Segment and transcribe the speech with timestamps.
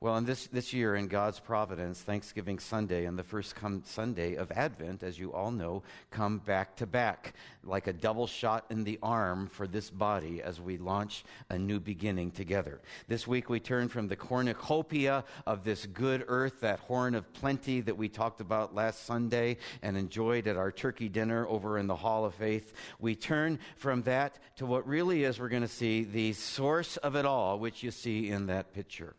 [0.00, 4.36] Well, in this, this year, in God's providence, Thanksgiving Sunday and the first come Sunday
[4.36, 5.82] of Advent, as you all know,
[6.12, 10.60] come back to back, like a double shot in the arm for this body as
[10.60, 12.80] we launch a new beginning together.
[13.08, 17.80] This week, we turn from the cornucopia of this good earth, that horn of plenty
[17.80, 21.96] that we talked about last Sunday and enjoyed at our turkey dinner over in the
[21.96, 22.72] Hall of Faith.
[23.00, 27.16] We turn from that to what really is, we're going to see, the source of
[27.16, 29.16] it all, which you see in that picture.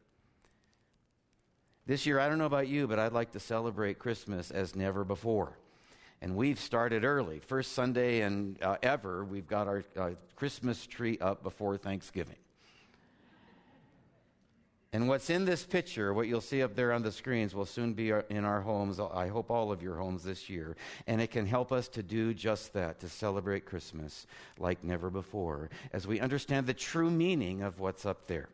[1.90, 5.04] This year, I don't know about you, but I'd like to celebrate Christmas as never
[5.04, 5.58] before.
[6.22, 7.40] And we've started early.
[7.40, 12.36] First Sunday and uh, ever, we've got our uh, Christmas tree up before Thanksgiving.
[14.94, 17.96] And what's in this picture, what you'll see up there on the screens, will soon
[17.96, 19.00] be uh, in our homes.
[19.00, 20.76] I hope all of your homes this year.
[21.08, 24.28] And it can help us to do just that, to celebrate Christmas
[24.60, 28.50] like never before, as we understand the true meaning of what's up there.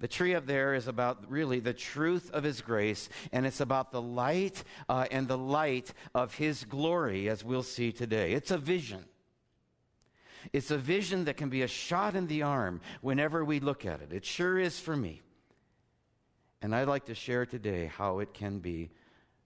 [0.00, 3.92] The tree up there is about really the truth of His grace, and it's about
[3.92, 8.32] the light uh, and the light of His glory, as we'll see today.
[8.32, 9.04] It's a vision.
[10.54, 14.00] It's a vision that can be a shot in the arm whenever we look at
[14.00, 14.10] it.
[14.10, 15.20] It sure is for me.
[16.62, 18.90] And I'd like to share today how it can be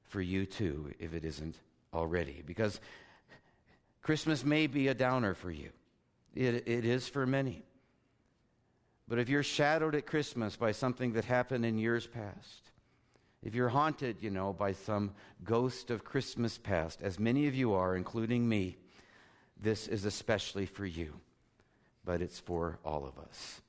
[0.04, 1.56] for you too, if it isn't
[1.92, 2.42] already.
[2.46, 2.80] Because
[4.02, 5.70] Christmas may be a downer for you,
[6.32, 7.64] it, it is for many.
[9.06, 12.70] But if you're shadowed at Christmas by something that happened in years past,
[13.42, 15.12] if you're haunted, you know, by some
[15.44, 18.78] ghost of Christmas past, as many of you are, including me,
[19.60, 21.20] this is especially for you,
[22.04, 23.60] but it's for all of us.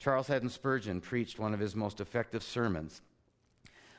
[0.00, 3.00] Charles Haddon Spurgeon preached one of his most effective sermons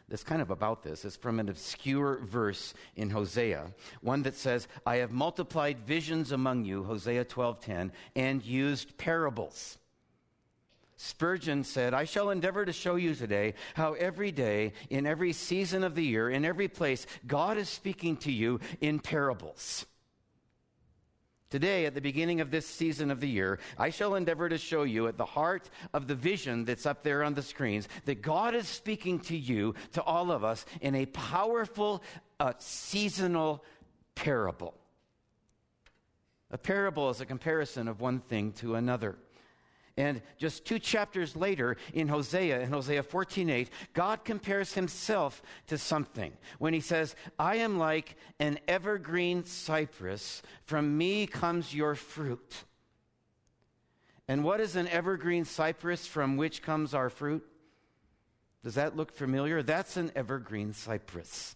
[0.10, 1.06] that's kind of about this.
[1.06, 6.66] It's from an obscure verse in Hosea, one that says, I have multiplied visions among
[6.66, 9.78] you, Hosea 12:10, and used parables.
[10.96, 15.84] Spurgeon said, I shall endeavor to show you today how every day, in every season
[15.84, 19.86] of the year, in every place, God is speaking to you in parables.
[21.50, 24.82] Today, at the beginning of this season of the year, I shall endeavor to show
[24.82, 28.56] you at the heart of the vision that's up there on the screens that God
[28.56, 32.02] is speaking to you, to all of us, in a powerful
[32.40, 33.64] uh, seasonal
[34.16, 34.74] parable.
[36.50, 39.16] A parable is a comparison of one thing to another.
[39.96, 46.36] And just two chapters later in Hosea, in Hosea 14:8, God compares himself to something
[46.58, 52.66] when he says, "I am like an evergreen cypress, from me comes your fruit."
[54.28, 57.48] And what is an evergreen cypress from which comes our fruit?
[58.64, 59.62] Does that look familiar?
[59.62, 61.56] That's an evergreen cypress.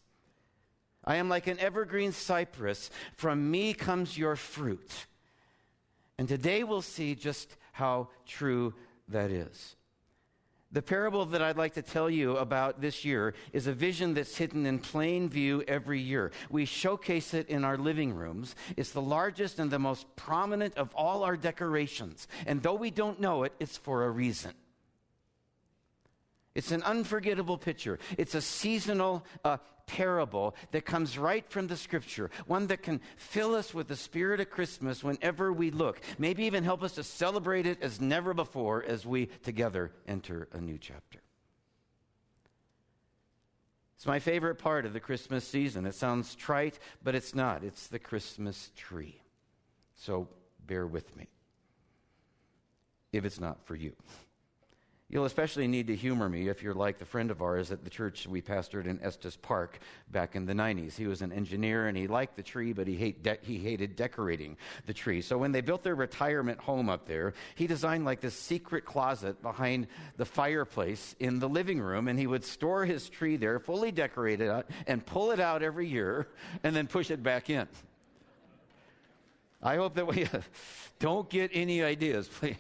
[1.03, 5.07] I am like an evergreen cypress, from me comes your fruit.
[6.17, 8.73] And today we'll see just how true
[9.07, 9.75] that is.
[10.71, 14.35] The parable that I'd like to tell you about this year is a vision that's
[14.35, 16.31] hidden in plain view every year.
[16.49, 18.55] We showcase it in our living rooms.
[18.75, 22.27] It's the largest and the most prominent of all our decorations.
[22.47, 24.53] And though we don't know it, it's for a reason.
[26.57, 27.99] It's an unforgettable picture.
[28.17, 33.53] It's a seasonal uh, parable that comes right from the scripture, one that can fill
[33.53, 37.67] us with the spirit of Christmas whenever we look, maybe even help us to celebrate
[37.67, 41.19] it as never before as we together enter a new chapter.
[43.95, 45.85] It's my favorite part of the Christmas season.
[45.85, 47.63] It sounds trite, but it's not.
[47.63, 49.21] It's the Christmas tree.
[49.95, 50.27] So
[50.65, 51.27] bear with me
[53.13, 53.93] if it's not for you.
[55.09, 57.89] You'll especially need to humor me if you're like the friend of ours at the
[57.89, 59.79] church we pastored in Estes Park
[60.11, 60.97] back in the 90s.
[60.97, 63.95] He was an engineer and he liked the tree, but he, hate de- he hated
[63.95, 65.21] decorating the tree.
[65.21, 69.41] So when they built their retirement home up there, he designed like this secret closet
[69.41, 73.93] behind the fireplace in the living room, and he would store his tree there, fully
[73.93, 76.27] decorated, and pull it out every year
[76.63, 77.65] and then push it back in.
[79.63, 80.27] I hope that we
[80.99, 82.57] don't get any ideas, please.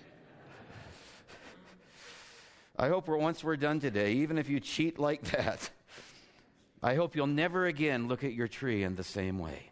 [2.79, 5.69] I hope we're, once we're done today, even if you cheat like that,
[6.83, 9.71] I hope you'll never again look at your tree in the same way.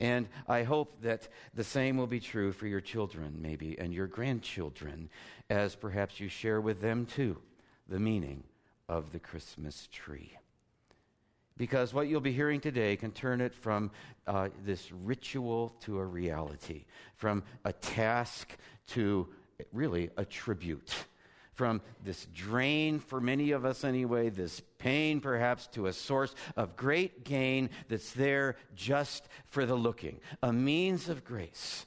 [0.00, 4.06] And I hope that the same will be true for your children, maybe, and your
[4.06, 5.10] grandchildren,
[5.50, 7.36] as perhaps you share with them too
[7.88, 8.44] the meaning
[8.88, 10.32] of the Christmas tree.
[11.56, 13.90] Because what you'll be hearing today can turn it from
[14.26, 16.84] uh, this ritual to a reality,
[17.16, 18.56] from a task
[18.88, 19.26] to
[19.72, 20.94] really a tribute
[21.58, 26.76] from this drain, for many of us anyway, this pain perhaps, to a source of
[26.76, 31.84] great gain that's there just for the looking, a means of grace.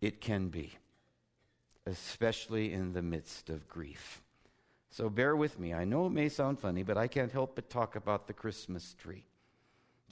[0.00, 0.72] It can be,
[1.86, 4.20] especially in the midst of grief.
[4.90, 5.72] So bear with me.
[5.72, 8.96] I know it may sound funny, but I can't help but talk about the Christmas
[8.98, 9.26] tree.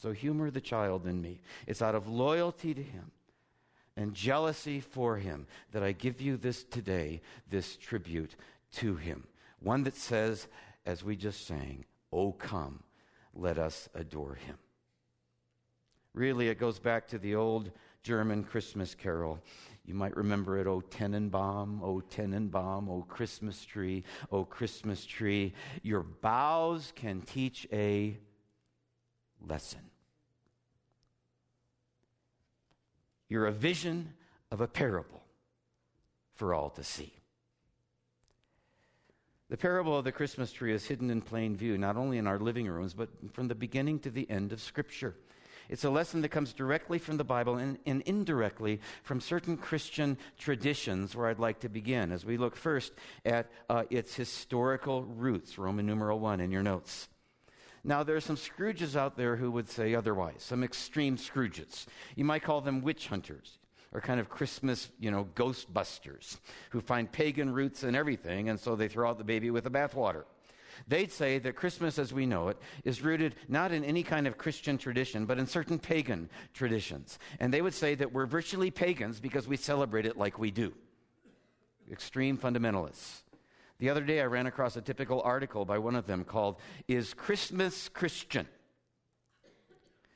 [0.00, 1.40] So humor the child in me.
[1.66, 3.10] It's out of loyalty to him
[3.98, 8.36] and jealousy for him that I give you this today, this tribute
[8.74, 9.26] to him.
[9.58, 10.46] One that says,
[10.86, 12.84] as we just sang, Oh, come,
[13.34, 14.56] let us adore him.
[16.14, 17.72] Really, it goes back to the old
[18.04, 19.40] German Christmas carol.
[19.84, 25.54] You might remember it, O Tannenbaum, O Tannenbaum, O Christmas tree, O Christmas tree.
[25.82, 28.16] Your boughs can teach a
[29.44, 29.80] lesson.
[33.28, 34.14] You're a vision
[34.50, 35.22] of a parable
[36.34, 37.12] for all to see.
[39.50, 42.38] The parable of the Christmas tree is hidden in plain view, not only in our
[42.38, 45.14] living rooms, but from the beginning to the end of Scripture.
[45.68, 50.16] It's a lesson that comes directly from the Bible and, and, indirectly from certain Christian
[50.38, 52.92] traditions, where I'd like to begin as we look first
[53.24, 57.08] at uh, its historical roots, Roman numeral 1 in your notes.
[57.84, 61.86] Now, there are some Scrooges out there who would say otherwise, some extreme Scrooges.
[62.16, 63.58] You might call them witch hunters
[63.92, 66.38] or kind of Christmas, you know, ghostbusters
[66.70, 69.70] who find pagan roots in everything, and so they throw out the baby with the
[69.70, 70.24] bathwater.
[70.86, 74.38] They'd say that Christmas as we know it is rooted not in any kind of
[74.38, 77.18] Christian tradition, but in certain pagan traditions.
[77.40, 80.72] And they would say that we're virtually pagans because we celebrate it like we do.
[81.90, 83.22] Extreme fundamentalists.
[83.78, 86.56] The other day I ran across a typical article by one of them called
[86.88, 88.48] Is Christmas Christian?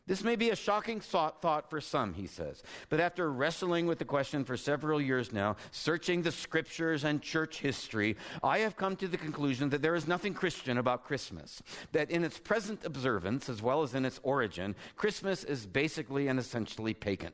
[0.04, 4.04] This may be a shocking thought, for some, he says, but after wrestling with the
[4.04, 9.06] question for several years now, searching the scriptures and church history, I have come to
[9.06, 11.62] the conclusion that there is nothing Christian about Christmas.
[11.92, 16.38] That in its present observance, as well as in its origin, Christmas is basically and
[16.38, 17.32] essentially pagan.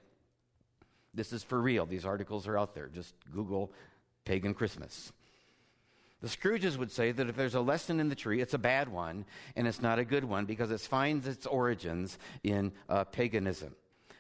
[1.15, 1.87] This is for real.
[1.87, 2.89] These articles are out there.
[2.89, 3.73] Just Google
[4.27, 5.11] pagan Christmas.
[6.21, 8.89] The Scrooges would say that if there's a lesson in the tree, it's a bad
[8.89, 9.25] one,
[9.55, 13.75] and it's not a good one because it finds its origins in uh, paganism.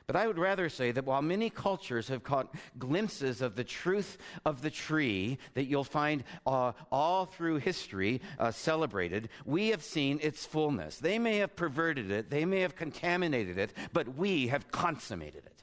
[0.06, 4.16] But I would rather say that while many cultures have caught glimpses of the truth
[4.46, 10.18] of the tree that you'll find uh, all through history uh, celebrated, we have seen
[10.22, 10.96] its fullness.
[10.96, 15.62] They may have perverted it, they may have contaminated it, but we have consummated it.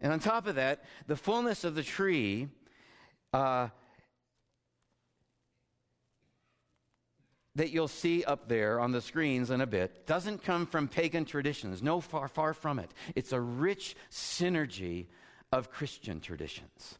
[0.00, 2.48] And on top of that, the fullness of the tree
[3.32, 3.68] uh,
[7.54, 11.24] that you'll see up there on the screens in a bit doesn't come from pagan
[11.24, 11.82] traditions.
[11.82, 12.90] No, far, far from it.
[13.16, 15.06] It's a rich synergy
[15.50, 16.98] of Christian traditions.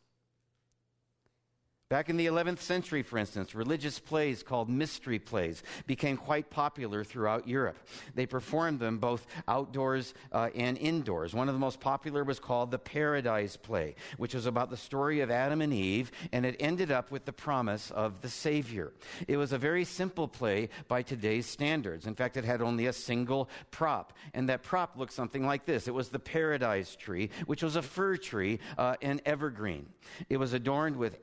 [1.90, 7.02] Back in the 11th century, for instance, religious plays called mystery plays became quite popular
[7.02, 7.78] throughout Europe.
[8.14, 11.32] They performed them both outdoors uh, and indoors.
[11.32, 15.20] One of the most popular was called the Paradise Play, which was about the story
[15.20, 18.92] of Adam and Eve, and it ended up with the promise of the Savior.
[19.26, 22.06] It was a very simple play by today's standards.
[22.06, 25.88] In fact, it had only a single prop, and that prop looked something like this
[25.88, 29.86] it was the Paradise Tree, which was a fir tree, uh, an evergreen.
[30.28, 31.16] It was adorned with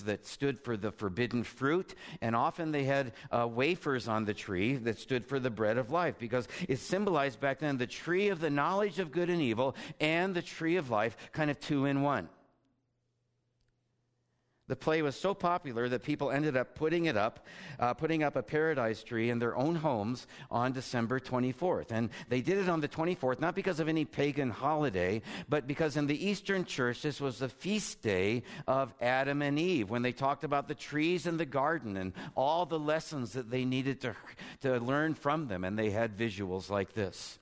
[0.00, 4.76] that stood for the forbidden fruit, and often they had uh, wafers on the tree
[4.76, 8.40] that stood for the bread of life because it symbolized back then the tree of
[8.40, 12.02] the knowledge of good and evil and the tree of life, kind of two in
[12.02, 12.28] one.
[14.72, 17.46] The play was so popular that people ended up putting it up,
[17.78, 21.90] uh, putting up a paradise tree in their own homes on December 24th.
[21.90, 25.98] And they did it on the 24th, not because of any pagan holiday, but because
[25.98, 30.12] in the Eastern Church, this was the feast day of Adam and Eve, when they
[30.12, 34.16] talked about the trees in the garden and all the lessons that they needed to,
[34.62, 35.64] to learn from them.
[35.64, 37.38] And they had visuals like this.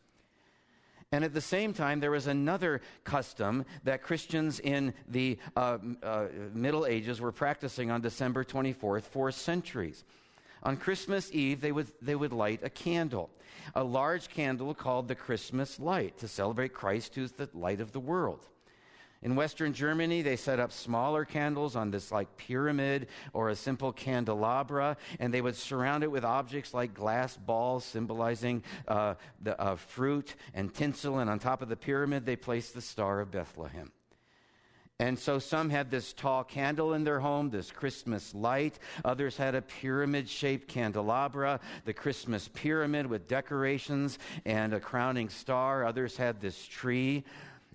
[1.12, 6.26] And at the same time, there was another custom that Christians in the uh, uh,
[6.54, 10.04] Middle Ages were practicing on December 24th for centuries.
[10.62, 13.28] On Christmas Eve, they would, they would light a candle,
[13.74, 17.98] a large candle called the Christmas light, to celebrate Christ, who's the light of the
[17.98, 18.46] world.
[19.22, 23.92] In Western Germany, they set up smaller candles on this like pyramid or a simple
[23.92, 29.76] candelabra, and they would surround it with objects like glass balls symbolizing uh, the uh,
[29.76, 31.18] fruit and tinsel.
[31.18, 33.92] And on top of the pyramid, they placed the Star of Bethlehem.
[34.98, 38.78] And so some had this tall candle in their home, this Christmas light.
[39.02, 45.86] Others had a pyramid shaped candelabra, the Christmas pyramid with decorations and a crowning star.
[45.86, 47.24] Others had this tree.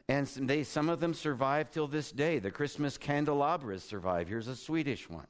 [0.07, 2.39] And they, some of them survive till this day.
[2.39, 4.27] The Christmas candelabras survive.
[4.27, 5.27] Here's a Swedish one.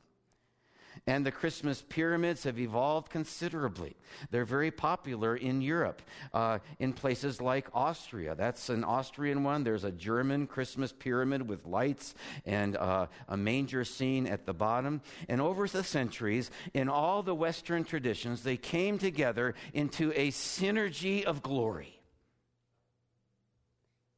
[1.08, 3.96] And the Christmas pyramids have evolved considerably.
[4.32, 6.02] They're very popular in Europe,
[6.34, 8.34] uh, in places like Austria.
[8.34, 9.64] That's an Austrian one.
[9.64, 12.16] There's a German Christmas pyramid with lights
[12.46, 15.02] and uh, a manger scene at the bottom.
[15.28, 21.24] And over the centuries, in all the Western traditions, they came together into a synergy
[21.24, 21.95] of glory.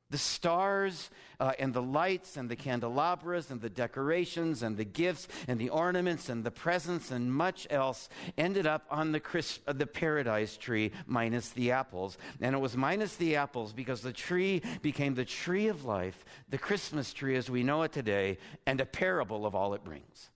[0.09, 1.09] The stars
[1.39, 5.69] uh, and the lights and the candelabras and the decorations and the gifts and the
[5.69, 10.55] ornaments and the presents and much else ended up on the, Chris, uh, the paradise
[10.55, 12.17] tree minus the apples.
[12.39, 16.57] And it was minus the apples because the tree became the tree of life, the
[16.57, 20.29] Christmas tree as we know it today, and a parable of all it brings.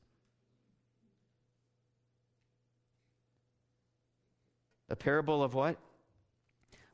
[4.89, 5.77] A parable of what?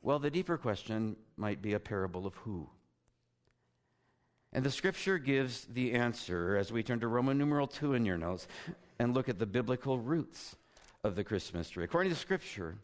[0.00, 2.68] Well, the deeper question might be a parable of who?
[4.52, 8.16] And the scripture gives the answer as we turn to Roman numeral 2 in your
[8.16, 8.48] notes
[8.98, 10.56] and look at the biblical roots
[11.04, 11.84] of the Christmas tree.
[11.84, 12.76] According to scripture,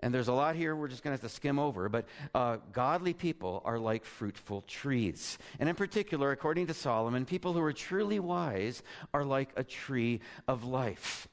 [0.00, 2.58] and there's a lot here we're just going to have to skim over, but uh,
[2.72, 5.38] godly people are like fruitful trees.
[5.58, 8.82] And in particular, according to Solomon, people who are truly wise
[9.12, 11.26] are like a tree of life.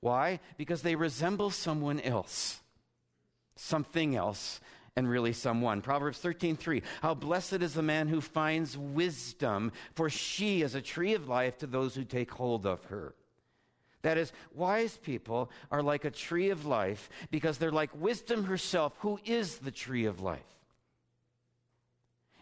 [0.00, 0.38] Why?
[0.58, 2.60] Because they resemble someone else
[3.56, 4.60] something else
[4.96, 5.82] and really someone.
[5.82, 11.14] Proverbs 13:3 How blessed is the man who finds wisdom for she is a tree
[11.14, 13.14] of life to those who take hold of her.
[14.02, 18.92] That is, wise people are like a tree of life because they're like wisdom herself,
[18.98, 20.42] who is the tree of life.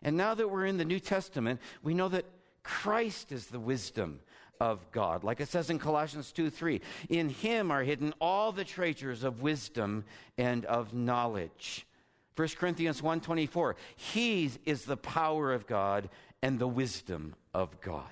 [0.02, 2.24] And now that we're in the New Testament, we know that
[2.64, 4.18] Christ is the wisdom
[4.60, 5.22] of God.
[5.22, 9.40] Like it says in Colossians 2 3, in him are hidden all the treasures of
[9.40, 10.04] wisdom
[10.36, 11.86] and of knowledge.
[12.34, 16.08] 1 Corinthians 1:24 He is the power of God
[16.42, 18.04] and the wisdom of God.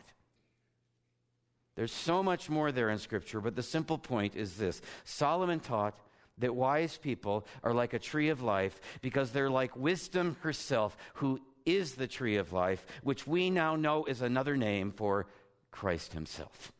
[1.76, 4.82] There's so much more there in scripture, but the simple point is this.
[5.04, 5.98] Solomon taught
[6.38, 11.40] that wise people are like a tree of life because they're like wisdom herself who
[11.64, 15.26] is the tree of life, which we now know is another name for
[15.70, 16.72] Christ Himself.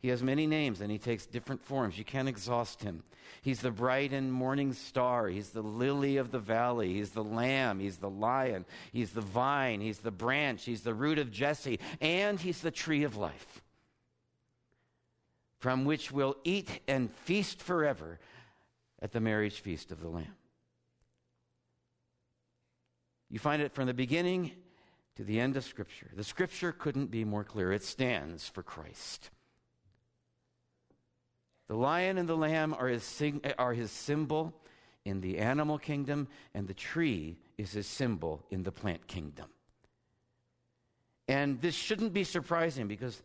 [0.00, 1.98] He has many names and he takes different forms.
[1.98, 3.02] You can't exhaust him.
[3.42, 5.28] He's the bright and morning star.
[5.28, 6.94] He's the lily of the valley.
[6.94, 7.80] He's the lamb.
[7.80, 8.64] He's the lion.
[8.92, 9.80] He's the vine.
[9.80, 10.64] He's the branch.
[10.64, 11.78] He's the root of Jesse.
[12.00, 13.62] And he's the tree of life,
[15.58, 18.18] from which we'll eat and feast forever
[19.02, 20.34] at the marriage feast of the Lamb.
[23.28, 24.52] You find it from the beginning
[25.16, 26.10] to the end of Scripture.
[26.14, 27.72] The Scripture couldn't be more clear.
[27.72, 29.30] It stands for Christ.
[31.70, 34.52] The lion and the lamb are his, sing- are his symbol
[35.04, 39.46] in the animal kingdom, and the tree is his symbol in the plant kingdom.
[41.28, 43.22] And this shouldn't be surprising because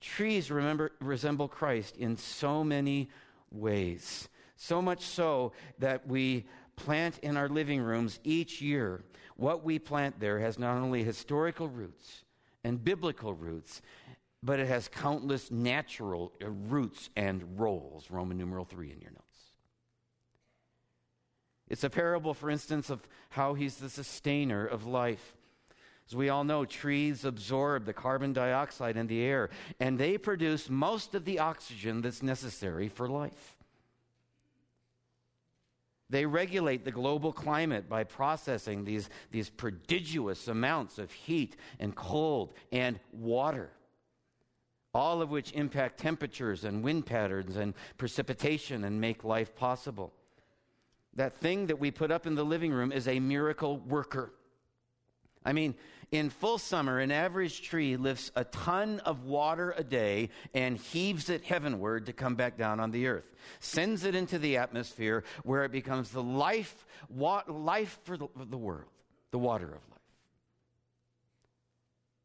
[0.00, 3.08] trees remember, resemble Christ in so many
[3.52, 4.28] ways.
[4.56, 9.04] So much so that we plant in our living rooms each year
[9.36, 12.24] what we plant there has not only historical roots
[12.64, 13.80] and biblical roots,
[14.46, 18.10] but it has countless natural uh, roots and roles.
[18.12, 19.22] Roman numeral 3 in your notes.
[21.68, 23.00] It's a parable, for instance, of
[23.30, 25.34] how he's the sustainer of life.
[26.08, 29.50] As we all know, trees absorb the carbon dioxide in the air,
[29.80, 33.56] and they produce most of the oxygen that's necessary for life.
[36.08, 42.54] They regulate the global climate by processing these, these prodigious amounts of heat and cold
[42.70, 43.72] and water,
[44.96, 50.12] all of which impact temperatures and wind patterns and precipitation and make life possible.
[51.14, 54.32] That thing that we put up in the living room is a miracle worker.
[55.44, 55.74] I mean,
[56.12, 61.30] in full summer, an average tree lifts a ton of water a day and heaves
[61.30, 65.64] it heavenward to come back down on the earth, sends it into the atmosphere where
[65.64, 68.90] it becomes the life, wa- life for the, the world,
[69.30, 70.00] the water of life,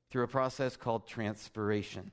[0.10, 2.12] through a process called transpiration.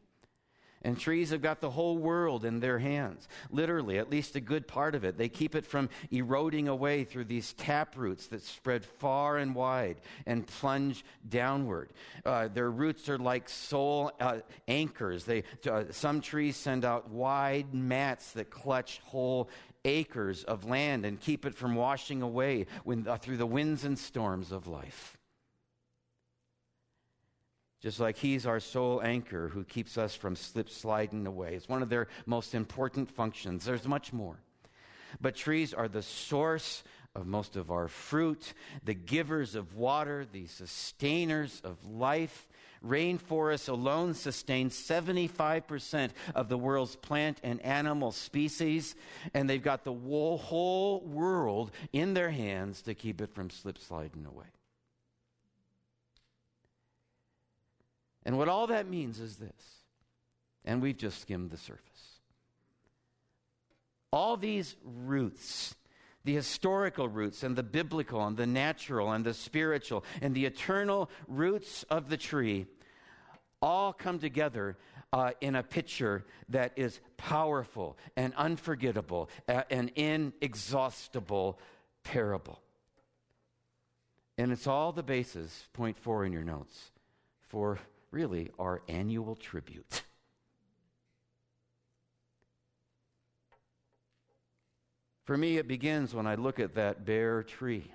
[0.83, 4.69] And trees have got the whole world in their hands, literally, at least a good
[4.69, 5.19] part of it.
[5.19, 10.01] They keep it from eroding away through these tap roots that spread far and wide
[10.25, 11.91] and plunge downward.
[12.25, 15.25] Uh, their roots are like soul uh, anchors.
[15.25, 19.51] They, uh, some trees send out wide mats that clutch whole
[19.85, 23.99] acres of land and keep it from washing away when, uh, through the winds and
[23.99, 25.18] storms of life
[27.81, 31.55] just like he's our sole anchor who keeps us from slip sliding away.
[31.55, 33.65] It's one of their most important functions.
[33.65, 34.41] There's much more.
[35.21, 36.83] But trees are the source
[37.15, 38.53] of most of our fruit,
[38.85, 42.47] the givers of water, the sustainers of life.
[42.85, 48.95] Rainforests alone sustain 75% of the world's plant and animal species,
[49.35, 54.27] and they've got the whole world in their hands to keep it from slip sliding
[54.27, 54.47] away.
[58.29, 59.85] And what all that means is this,
[60.63, 62.21] and we've just skimmed the surface.
[64.13, 65.75] All these roots
[66.25, 71.09] the historical roots and the biblical and the natural and the spiritual and the eternal
[71.27, 72.67] roots of the tree
[73.63, 74.77] all come together
[75.15, 81.59] uh, in a picture that is powerful and unforgettable, uh, an inexhaustible
[82.03, 82.61] parable.
[84.37, 86.91] And it's all the basis, point four in your notes,
[87.41, 87.79] for
[88.11, 90.03] really our annual tribute.
[95.25, 97.93] For me, it begins when I look at that bare tree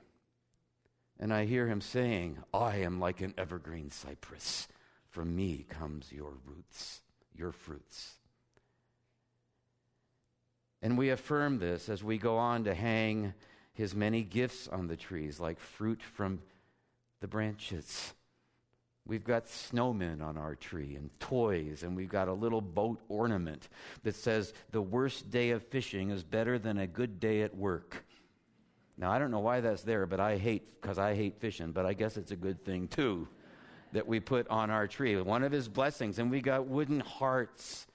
[1.20, 4.68] and I hear him saying, I am like an evergreen cypress.
[5.10, 7.02] From me comes your roots,
[7.36, 8.14] your fruits.
[10.82, 13.34] And we affirm this as we go on to hang
[13.74, 16.40] his many gifts on the trees, like fruit from
[17.22, 18.14] the branches.
[19.06, 23.68] We've got snowmen on our tree and toys, and we've got a little boat ornament
[24.04, 28.06] that says, The worst day of fishing is better than a good day at work.
[28.98, 31.86] Now, I don't know why that's there, but I hate, because I hate fishing, but
[31.86, 33.28] I guess it's a good thing too
[33.92, 35.20] that we put on our tree.
[35.22, 37.88] One of his blessings, and we got wooden hearts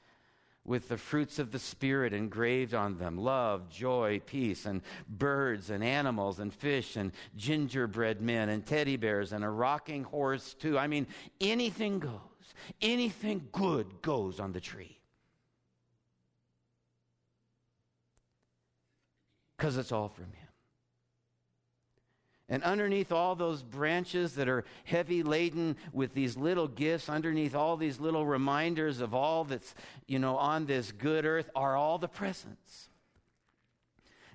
[0.69, 5.83] with the fruits of the Spirit engraved on them love, joy, peace, and birds and
[5.83, 10.79] animals and fish and gingerbread men and teddy bears and a rocking horse, too.
[10.79, 11.07] I mean,
[11.41, 12.13] anything goes.
[12.83, 14.99] Anything good goes on the tree.
[19.57, 20.48] Because it's all from Him.
[22.49, 27.77] And underneath all those branches that are heavy laden with these little gifts, underneath all
[27.77, 29.75] these little reminders of all that's,
[30.07, 32.89] you know, on this good earth are all the presents.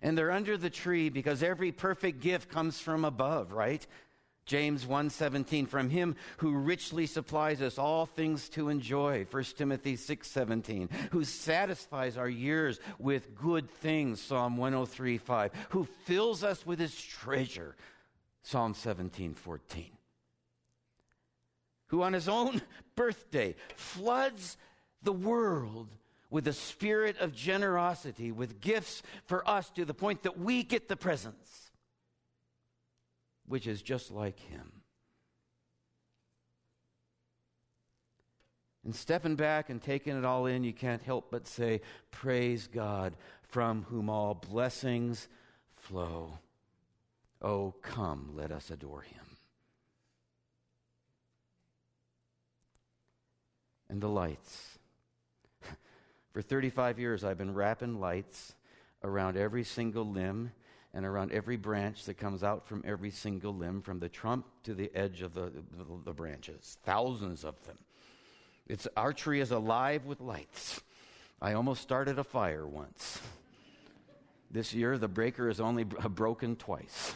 [0.03, 3.85] And they're under the tree because every perfect gift comes from above, right?
[4.45, 10.89] James 1:17 from him who richly supplies us all things to enjoy 1 Timothy 6:17
[11.11, 17.77] who satisfies our years with good things Psalm 103:5 who fills us with his treasure
[18.43, 19.85] Psalm 17 14.
[21.87, 22.61] Who on his own
[22.95, 24.57] birthday floods
[25.01, 25.89] the world
[26.29, 30.87] with a spirit of generosity, with gifts for us to the point that we get
[30.87, 31.71] the presents,
[33.47, 34.71] which is just like him.
[38.83, 43.15] And stepping back and taking it all in, you can't help but say, Praise God,
[43.43, 45.29] from whom all blessings
[45.75, 46.39] flow.
[47.43, 49.37] Oh, come, let us adore him.
[53.89, 54.79] And the lights.
[56.31, 58.55] For 35 years, I've been wrapping lights
[59.03, 60.51] around every single limb
[60.93, 64.73] and around every branch that comes out from every single limb, from the trunk to
[64.73, 66.77] the edge of the, the, the branches.
[66.83, 67.77] Thousands of them.
[68.67, 70.81] It's, our tree is alive with lights.
[71.41, 73.19] I almost started a fire once.
[74.49, 77.15] This year, the breaker is only broken twice.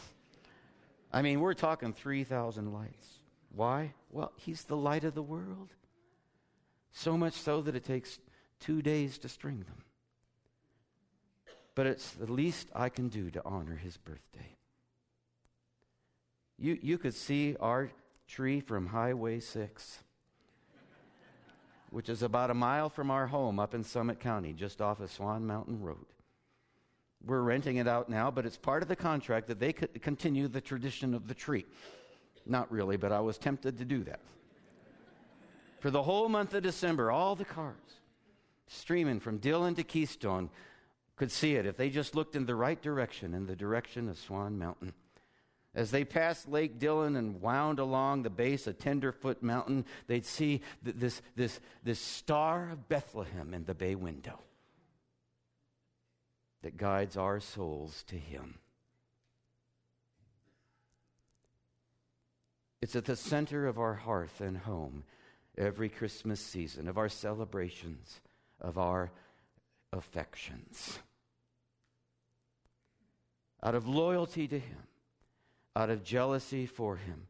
[1.11, 3.07] I mean, we're talking 3,000 lights.
[3.55, 3.93] Why?
[4.11, 5.69] Well, he's the light of the world.
[6.91, 8.19] So much so that it takes
[8.59, 9.83] two days to string them.
[11.75, 14.57] But it's the least I can do to honor his birthday.
[16.57, 17.91] You, you could see our
[18.27, 19.99] tree from Highway 6,
[21.91, 25.11] which is about a mile from our home up in Summit County, just off of
[25.11, 26.05] Swan Mountain Road.
[27.27, 30.47] We're renting it out now, but it's part of the contract that they could continue
[30.47, 31.65] the tradition of the tree.
[32.45, 34.21] Not really, but I was tempted to do that.
[35.81, 37.75] For the whole month of December, all the cars
[38.67, 40.49] streaming from Dillon to Keystone
[41.17, 44.17] could see it if they just looked in the right direction, in the direction of
[44.17, 44.93] Swan Mountain.
[45.75, 50.61] As they passed Lake Dillon and wound along the base of Tenderfoot Mountain, they'd see
[50.81, 54.39] this, this, this star of Bethlehem in the bay window
[56.61, 58.55] that guides our souls to Him.
[62.81, 65.03] It's at the center of our hearth and home
[65.57, 68.21] every Christmas season, of our celebrations,
[68.61, 69.11] of our
[69.91, 70.99] affections.
[73.63, 74.83] Out of loyalty to Him,
[75.75, 77.27] out of jealousy for Him,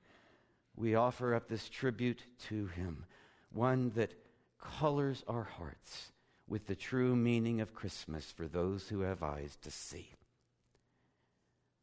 [0.76, 3.06] we offer up this tribute to Him,
[3.52, 4.14] one that
[4.60, 6.12] colors our hearts
[6.48, 10.10] with the true meaning of Christmas for those who have eyes to see.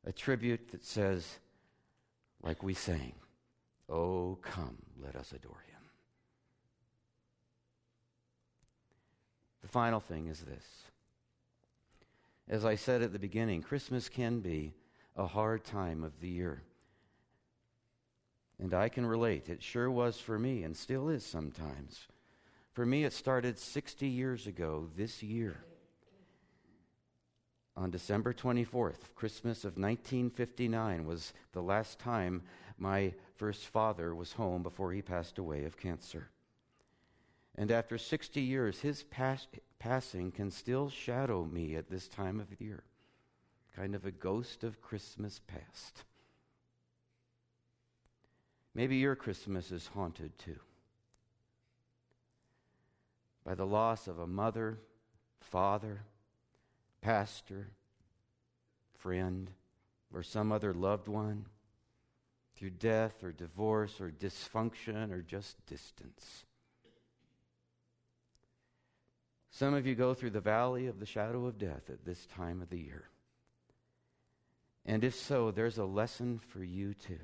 [0.06, 1.38] A tribute that says,
[2.42, 3.12] like we sang,
[3.88, 5.74] Oh, come, let us adore him.
[9.62, 10.64] The final thing is this.
[12.48, 14.74] As I said at the beginning, Christmas can be
[15.16, 16.62] a hard time of the year.
[18.58, 19.48] And I can relate.
[19.48, 22.06] It sure was for me and still is sometimes.
[22.74, 25.64] For me, it started 60 years ago this year.
[27.76, 32.42] On December 24th, Christmas of 1959 was the last time
[32.76, 36.30] my first father was home before he passed away of cancer.
[37.54, 39.46] And after 60 years, his pas-
[39.78, 42.82] passing can still shadow me at this time of year,
[43.76, 46.02] kind of a ghost of Christmas past.
[48.74, 50.58] Maybe your Christmas is haunted too
[53.44, 54.78] by the loss of a mother,
[55.40, 56.02] father,
[57.00, 57.70] pastor,
[58.98, 59.50] friend,
[60.12, 61.46] or some other loved one,
[62.56, 66.44] through death or divorce or dysfunction or just distance.
[69.50, 72.62] Some of you go through the valley of the shadow of death at this time
[72.62, 73.08] of the year.
[74.86, 77.20] And if so, there's a lesson for you too,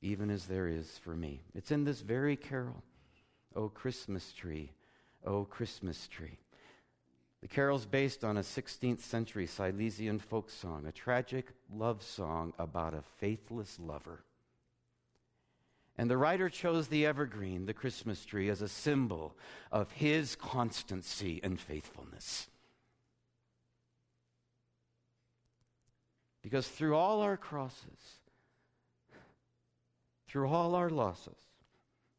[0.00, 1.42] even as there is for me.
[1.54, 2.82] It's in this very carol,
[3.54, 4.72] O Christmas tree,
[5.24, 6.38] O Christmas tree.
[7.40, 12.94] The carol's based on a 16th century Silesian folk song, a tragic love song about
[12.94, 14.24] a faithless lover.
[15.98, 19.36] And the writer chose the evergreen, the Christmas tree, as a symbol
[19.70, 22.48] of his constancy and faithfulness.
[26.42, 28.20] Because through all our crosses,
[30.28, 31.38] through all our losses,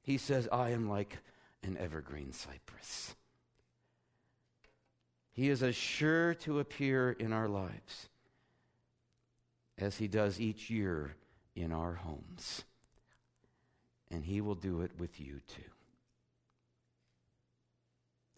[0.03, 1.17] he says, I am like
[1.63, 3.15] an evergreen cypress.
[5.31, 8.09] He is as sure to appear in our lives
[9.79, 11.15] as he does each year
[11.55, 12.63] in our homes
[14.13, 15.71] and He will do it with you too.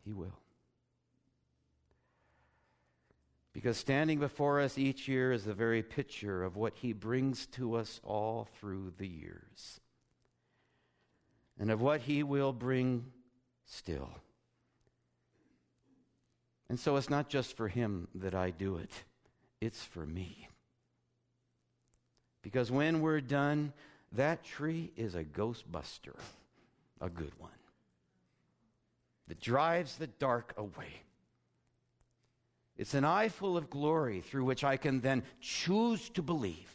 [0.06, 0.40] He will.
[3.52, 7.76] Because standing before us each year is the very picture of what He brings to
[7.76, 9.82] us all through the years,
[11.60, 13.06] and of what He will bring
[13.66, 14.10] still.
[16.70, 18.92] And so it's not just for Him that I do it,
[19.62, 20.48] it's for me.
[22.42, 23.74] Because when we're done,
[24.12, 26.16] that tree is a ghostbuster,
[27.02, 27.52] a good one,
[29.28, 31.02] that drives the dark away.
[32.78, 36.75] It's an eye full of glory through which I can then choose to believe.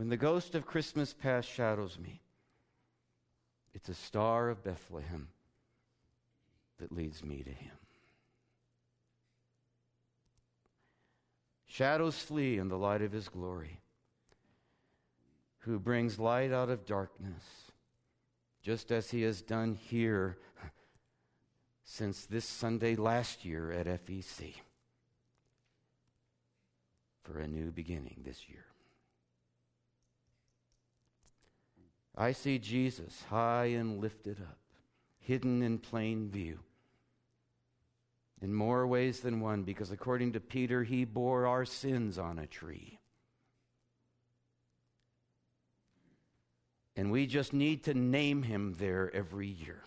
[0.00, 2.22] When the ghost of Christmas past shadows me,
[3.74, 5.28] it's a star of Bethlehem
[6.78, 7.76] that leads me to him.
[11.66, 13.82] Shadows flee in the light of his glory,
[15.58, 17.44] who brings light out of darkness,
[18.62, 20.38] just as he has done here
[21.84, 24.54] since this Sunday last year at FEC
[27.22, 28.64] for a new beginning this year.
[32.20, 34.58] I see Jesus high and lifted up,
[35.20, 36.58] hidden in plain view
[38.42, 42.46] in more ways than one, because according to Peter, he bore our sins on a
[42.46, 42.98] tree.
[46.94, 49.82] And we just need to name him there every year.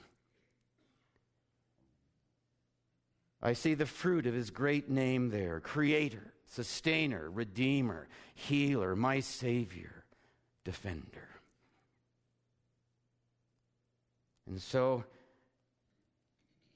[3.43, 10.05] I see the fruit of his great name there Creator, Sustainer, Redeemer, Healer, my Savior,
[10.63, 11.32] Defender.
[14.47, 15.03] And so,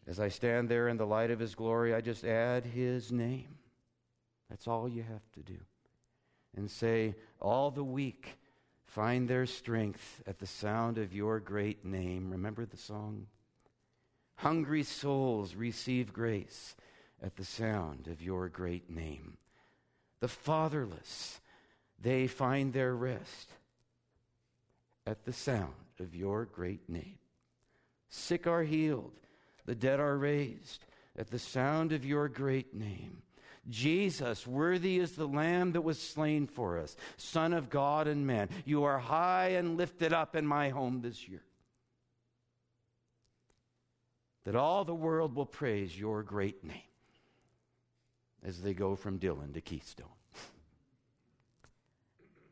[0.07, 3.57] as I stand there in the light of his glory, I just add his name.
[4.49, 5.59] That's all you have to do.
[6.55, 8.37] And say, All the weak
[8.85, 12.31] find their strength at the sound of your great name.
[12.31, 13.27] Remember the song?
[14.37, 16.75] Hungry souls receive grace
[17.21, 19.37] at the sound of your great name.
[20.19, 21.41] The fatherless,
[21.99, 23.49] they find their rest
[25.05, 27.17] at the sound of your great name.
[28.09, 29.13] Sick are healed
[29.67, 33.21] the dead are raised at the sound of your great name.
[33.69, 38.47] Jesus, worthy is the Lamb that was slain for us, Son of God and man.
[38.63, 41.43] You are high and lifted up in my home this year.
[44.45, 46.77] That all the world will praise your great name
[48.41, 50.07] as they go from Dillon to Keystone.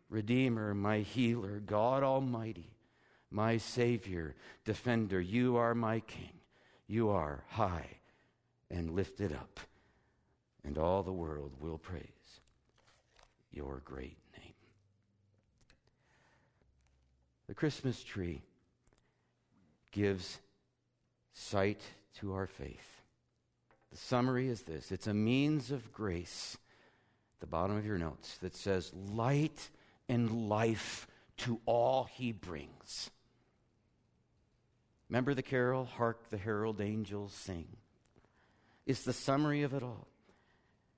[0.09, 2.74] Redeemer, my healer, God Almighty,
[3.35, 6.31] my Savior, Defender, you are my King.
[6.87, 7.97] You are high
[8.71, 9.59] and lifted up,
[10.63, 12.39] and all the world will praise
[13.51, 14.53] your great name.
[17.47, 18.41] The Christmas tree
[19.91, 20.39] gives
[21.33, 21.81] sight
[22.19, 23.01] to our faith.
[23.91, 26.57] The summary is this it's a means of grace,
[27.35, 29.69] at the bottom of your notes, that says, light
[30.07, 31.05] and life
[31.37, 33.11] to all he brings.
[35.09, 37.67] Remember the carol, Hark the Herald Angels Sing?
[38.85, 40.07] It's the summary of it all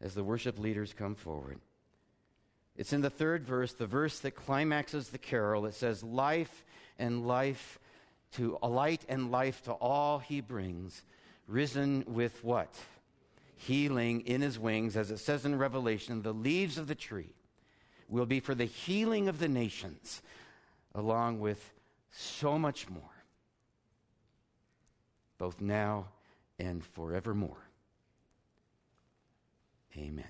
[0.01, 1.59] as the worship leaders come forward.
[2.75, 5.65] It's in the third verse, the verse that climaxes the carol.
[5.65, 6.63] It says, Life
[6.99, 7.79] and life
[8.33, 11.03] to a light and life to all he brings,
[11.47, 12.73] risen with what?
[13.55, 17.31] Healing in his wings, as it says in Revelation, the leaves of the tree
[18.07, 20.21] will be for the healing of the nations,
[20.93, 21.73] along with
[22.11, 23.16] so much more,
[25.37, 26.07] both now
[26.59, 27.69] and forevermore.
[29.95, 30.25] Amen.